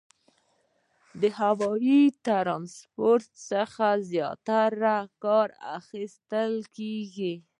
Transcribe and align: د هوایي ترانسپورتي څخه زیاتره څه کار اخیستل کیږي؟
د 1.21 1.23
هوایي 1.39 2.01
ترانسپورتي 2.25 3.35
څخه 3.51 3.87
زیاتره 4.11 4.97
څه 5.05 5.11
کار 5.23 5.47
اخیستل 5.79 6.53
کیږي؟ 6.77 7.33